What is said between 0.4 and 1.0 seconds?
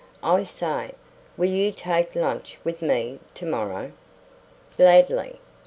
say,